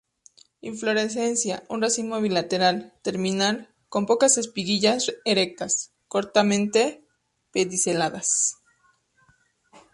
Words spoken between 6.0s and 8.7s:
cortamente pediceladas.